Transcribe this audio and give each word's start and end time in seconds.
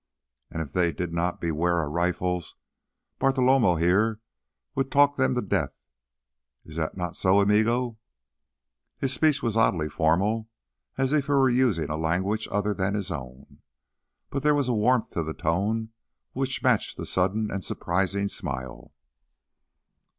"And 0.49 0.63
if 0.63 0.73
they 0.73 0.91
did 0.91 1.13
not 1.13 1.39
beware 1.39 1.75
our 1.77 1.87
rifles, 1.87 2.55
Bartolomé 3.19 3.79
here 3.79 4.19
would 4.73 4.91
talk 4.91 5.15
them 5.15 5.35
to 5.35 5.43
death! 5.43 5.75
Is 6.65 6.75
that 6.77 6.97
not 6.97 7.15
so, 7.15 7.39
amigo?" 7.39 7.99
His 8.97 9.13
speech 9.13 9.43
was 9.43 9.55
oddly 9.55 9.89
formal, 9.89 10.49
as 10.97 11.13
if 11.13 11.27
he 11.27 11.31
were 11.31 11.51
using 11.51 11.91
a 11.91 11.97
language 11.97 12.47
other 12.51 12.73
than 12.73 12.95
his 12.95 13.11
own, 13.11 13.61
but 14.31 14.41
there 14.41 14.55
was 14.55 14.67
a 14.67 14.73
warmth 14.73 15.11
to 15.11 15.21
the 15.21 15.35
tone 15.35 15.89
which 16.33 16.63
matched 16.63 16.97
that 16.97 17.05
sudden 17.05 17.51
and 17.51 17.63
surprising 17.63 18.27
smile. 18.27 18.95